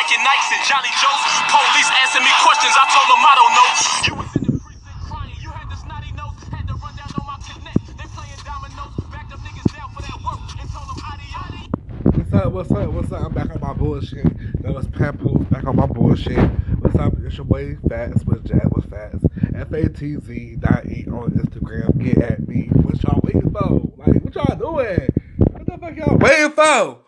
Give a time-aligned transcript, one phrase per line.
[0.00, 1.22] And Nikes and Johnny Joe's.
[1.52, 3.68] Police asking me questions, I told them I don't know.
[4.08, 7.14] You was in the precinct crying, you had the snotty nose, had to run down
[7.20, 7.86] on my connect.
[7.94, 11.70] They playing dominoes, backed up niggas down for that work, and told them adios.
[12.16, 12.50] What's up?
[12.50, 12.90] What's up?
[12.90, 13.26] What's up?
[13.26, 14.26] I'm back on my bullshit.
[14.62, 16.42] That was Papoose back on my bullshit.
[16.80, 17.14] What's up?
[17.22, 19.22] It's your boy Fats with Jazz with Fats.
[19.54, 21.96] F A T Z dot E on Instagram.
[22.02, 22.68] Get at me.
[22.72, 23.92] What y'all waiting for?
[23.94, 25.08] Like, what y'all doing?
[25.52, 26.98] What the fuck y'all waiting for?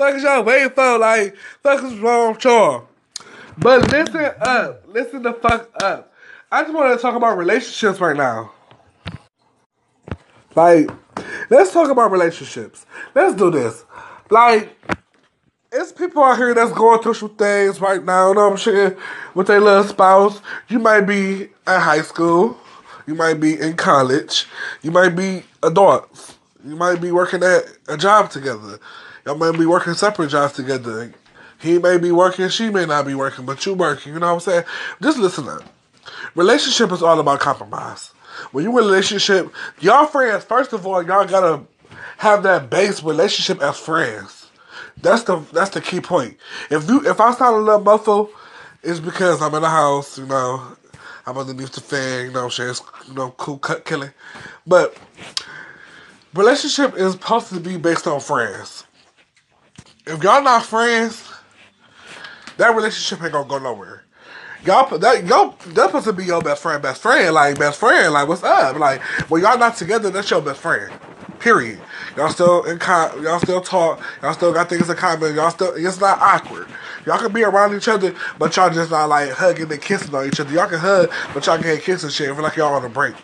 [0.00, 0.96] Fuck is y'all waiting for?
[0.96, 2.88] Like, fuck is wrong with y'all?
[3.58, 4.84] But listen up.
[4.88, 6.10] Listen the fuck up.
[6.50, 8.50] I just want to talk about relationships right now.
[10.56, 10.88] Like,
[11.50, 12.86] let's talk about relationships.
[13.14, 13.84] Let's do this.
[14.30, 14.74] Like,
[15.70, 18.56] it's people out here that's going through some things right now, you know what I'm
[18.56, 18.96] saying?
[19.34, 20.40] With their little spouse.
[20.68, 22.56] You might be in high school.
[23.06, 24.46] You might be in college.
[24.80, 26.38] You might be adults.
[26.64, 28.78] You might be working at a job together.
[29.24, 31.12] Y'all might be working separate jobs together.
[31.60, 34.34] He may be working, she may not be working, but you working, you know what
[34.34, 34.64] I'm saying?
[35.02, 35.62] Just listen up.
[36.34, 38.12] Relationship is all about compromise.
[38.52, 41.62] When you in a relationship, y'all friends, first of all, y'all gotta
[42.18, 44.48] have that base relationship as friends.
[45.02, 46.36] That's the that's the key point.
[46.70, 48.30] If you if I sound a little muffled,
[48.82, 50.76] it's because I'm in the house, you know,
[51.26, 52.88] I'm underneath the fan, you know what I'm saying?
[53.08, 54.10] You know, cool cut killing.
[54.66, 54.96] But
[56.34, 58.84] relationship is supposed to be based on friends.
[60.10, 61.30] If y'all not friends,
[62.56, 64.02] that relationship ain't gonna go nowhere.
[64.64, 68.12] Y'all that y'all that supposed to be your best friend, best friend, like best friend,
[68.12, 68.76] like what's up?
[68.76, 69.00] Like
[69.30, 70.92] when y'all not together, that's your best friend.
[71.40, 71.80] Period.
[72.16, 75.72] Y'all still in con- y'all still talk, y'all still got things in common, y'all still
[75.74, 76.68] it's not awkward.
[77.06, 80.26] Y'all can be around each other, but y'all just not like hugging and kissing on
[80.26, 80.52] each other.
[80.52, 82.32] Y'all can hug, but y'all can't kiss and shit.
[82.34, 83.14] Feel like y'all on a break.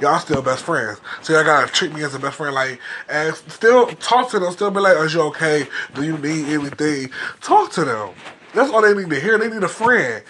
[0.00, 1.00] Y'all still best friends.
[1.22, 4.52] So y'all gotta treat me as a best friend, like and still talk to them,
[4.52, 5.68] still be like, "Are you okay?
[5.94, 7.10] Do you need anything?
[7.40, 8.10] Talk to them.
[8.54, 9.38] That's all they need to hear.
[9.38, 10.24] They need a friend.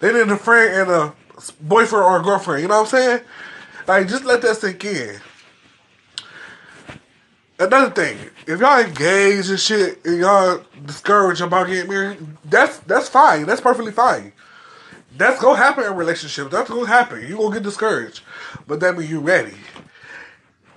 [0.00, 1.14] They need a friend and a
[1.60, 2.62] boyfriend or a girlfriend.
[2.62, 3.20] You know what I'm saying?
[3.86, 5.20] Like, just let that sink in.
[7.60, 13.08] Another thing, if y'all engaged and shit, and y'all discouraged about getting married, that's that's
[13.08, 13.46] fine.
[13.46, 14.32] That's perfectly fine.
[15.16, 16.52] That's gonna happen in relationships.
[16.52, 17.26] That's gonna happen.
[17.26, 18.20] You gonna get discouraged,
[18.68, 19.54] but that means you ready.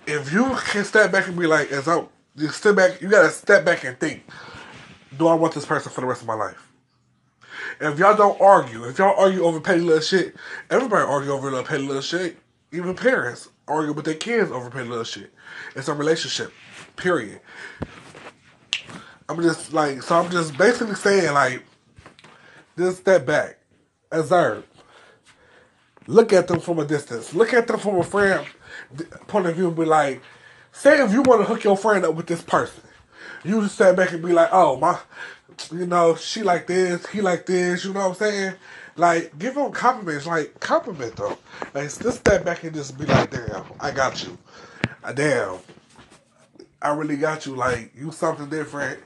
[0.07, 2.03] If you can step back and be like, as I
[2.35, 4.23] you step back, you gotta step back and think.
[5.15, 6.71] Do I want this person for the rest of my life?
[7.79, 10.35] If y'all don't argue, if y'all argue over petty little shit,
[10.69, 12.37] everybody argue over little petty little shit.
[12.71, 15.31] Even parents argue with their kids over petty little shit.
[15.75, 16.51] It's a relationship.
[17.01, 17.41] Period.
[19.27, 21.63] I'm just like so I'm just basically saying like
[22.77, 23.57] just step back.
[24.11, 24.65] Observe.
[26.07, 27.33] Look at them from a distance.
[27.33, 28.45] Look at them from a friend
[29.27, 30.21] point of view and be like,
[30.71, 32.83] say if you want to hook your friend up with this person.
[33.43, 34.99] You just step back and be like, oh my
[35.71, 38.53] you know, she like this, he like this, you know what I'm saying?
[38.95, 41.35] Like, give them compliments, like, compliment them.
[41.73, 44.37] Like, just step back and just be like, damn, I got you.
[45.03, 45.59] Uh, damn,
[46.81, 47.55] I really got you.
[47.55, 48.99] Like, you something different.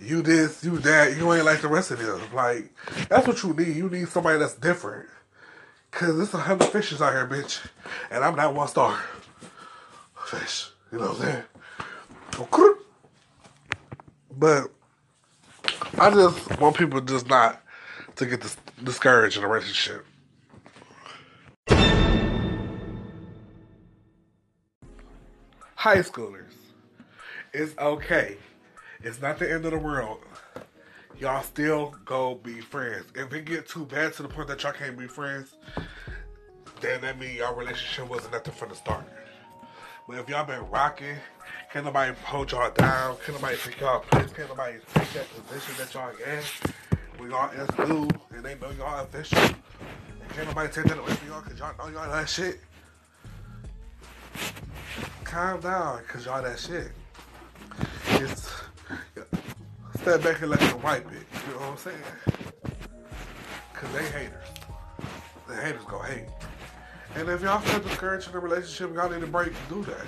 [0.00, 1.16] You this, you that.
[1.16, 2.20] You ain't like the rest of them.
[2.34, 2.72] Like,
[3.08, 3.76] that's what you need.
[3.76, 5.08] You need somebody that's different.
[5.90, 7.64] Cause there's a hundred fishes out here, bitch.
[8.10, 9.00] And I'm not one star.
[10.26, 10.70] Fish.
[10.90, 11.42] You know what I'm saying?
[14.36, 14.70] But
[15.98, 17.62] I just want people just not
[18.16, 20.04] to get dis- discouraged in a relationship.
[25.76, 26.52] High schoolers,
[27.54, 28.36] it's okay.
[29.02, 30.18] It's not the end of the world.
[31.18, 33.06] Y'all still go be friends.
[33.14, 35.54] If it get too bad to the point that y'all can't be friends,
[36.80, 39.04] then that means y'all relationship wasn't nothing from the start.
[40.08, 41.16] But if y'all been rocking,
[41.72, 45.74] can't nobody hold y'all down, can't nobody take y'all place, can't nobody take that position
[45.78, 46.42] that y'all in.
[47.20, 49.38] We y'all is new and they know y'all official.
[49.38, 52.60] And can't nobody take that away from y'all cause y'all know y'all that shit.
[55.22, 56.90] Calm down, cause y'all that shit.
[58.08, 58.50] It's
[60.04, 61.26] step back and let them wipe it.
[61.46, 61.96] You know what I'm saying?
[63.72, 64.48] Cause they haters.
[65.48, 66.26] The haters go hate.
[67.14, 70.04] And if y'all feel discouraged in a relationship, y'all need a break do that.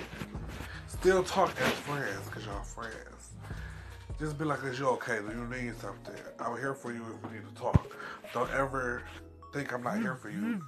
[0.87, 3.31] Still talk as friends, because y'all friends.
[4.19, 5.17] Just be like, is you okay?
[5.17, 6.13] Do you need something?
[6.39, 7.91] I'm here for you if we need to talk.
[8.35, 9.01] Don't ever
[9.51, 10.61] think I'm not here for you.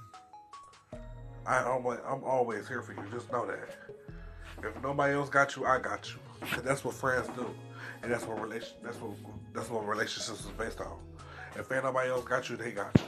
[1.46, 3.04] I always, I'm always here for you.
[3.12, 3.76] Just know that.
[4.64, 6.18] If nobody else got you, I got you.
[6.50, 7.46] Cause that's what friends do,
[8.02, 8.74] and that's what relation.
[8.82, 9.12] That's what
[9.54, 10.98] that's what relationships is based on.
[11.56, 13.04] If ain't nobody else got you, they got you.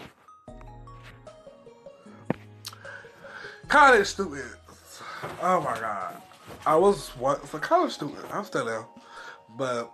[3.69, 5.03] College students.
[5.41, 6.21] Oh my god.
[6.67, 8.19] I was once a college student.
[8.33, 8.85] I'm still am.
[9.57, 9.91] But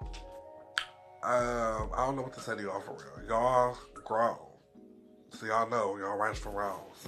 [1.23, 3.29] Um, I don't know what to say to y'all for real.
[3.29, 4.37] Y'all grown.
[5.31, 7.05] So y'all know y'all rights from wrongs.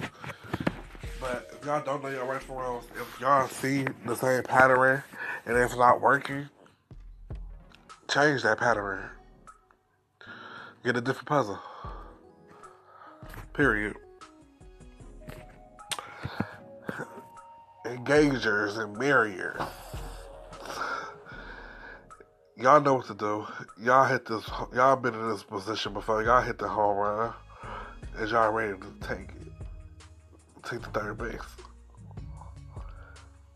[1.19, 5.03] But if y'all don't know your rights from wrongs, if y'all see the same pattern
[5.45, 6.49] and it's not working,
[8.11, 9.09] change that pattern.
[10.83, 11.59] Get a different puzzle.
[13.53, 13.95] Period.
[17.85, 19.61] Engagers and marriers.
[22.57, 23.47] Y'all know what to do.
[23.81, 24.43] Y'all hit this.
[24.73, 26.21] Y'all been in this position before.
[26.23, 27.33] Y'all hit the home run.
[28.19, 29.53] Is y'all ready to take it?
[30.63, 31.39] Take the third base.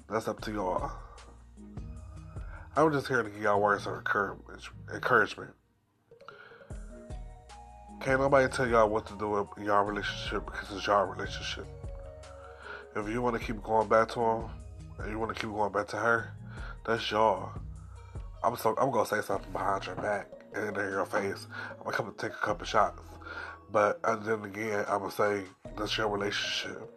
[0.10, 1.05] That's up to y'all.
[2.78, 3.94] I'm just here to give y'all words of
[4.94, 5.52] encouragement.
[8.02, 11.66] Can't nobody tell y'all what to do in y'all relationship because it's y'all relationship.
[12.94, 14.44] If you want to keep going back to him
[15.00, 16.34] and you want to keep going back to her,
[16.86, 17.50] that's y'all.
[18.44, 21.48] I'm so I'm gonna say something behind your back and in your face.
[21.78, 23.00] I'm gonna come and take a couple shots.
[23.72, 25.44] But and then again, I'm gonna say
[25.78, 26.92] that's your relationship.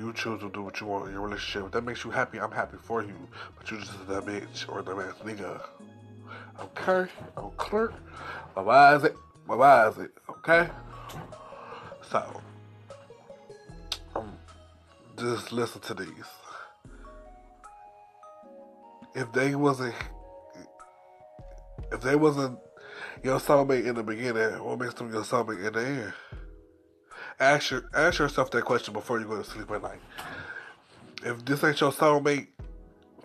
[0.00, 1.66] You choose to do what you want in your relationship.
[1.66, 3.28] If that makes you happy, I'm happy for you.
[3.58, 5.60] But you just that bitch or the man nigga.
[6.58, 7.10] Okay?
[7.36, 7.92] I'm clear.
[8.54, 9.14] Why is it?
[9.46, 10.12] My Why is it?
[10.30, 10.70] Okay?
[12.10, 12.40] So,
[14.16, 14.32] um,
[15.18, 16.08] just listen to these.
[19.14, 19.94] If they wasn't,
[21.92, 22.58] if they wasn't
[23.22, 26.12] your soulmate in the beginning, what makes them your soulmate in the end?
[27.38, 30.00] Ask, your, ask yourself that question before you go to sleep at night.
[31.22, 32.48] If this ain't your soulmate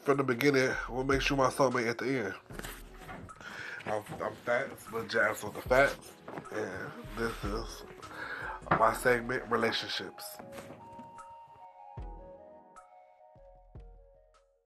[0.03, 2.33] from the beginning, what makes you my soulmate at the end?
[3.85, 6.11] I'm, I'm Fats, but Jazz on the Fats,
[6.51, 7.83] and this is
[8.79, 10.25] my segment, Relationships.